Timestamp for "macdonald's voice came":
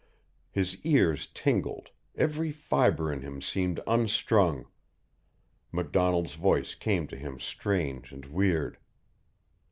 5.71-7.05